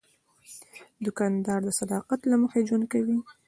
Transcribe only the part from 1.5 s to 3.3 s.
د صداقت له مخې ژوند کوي.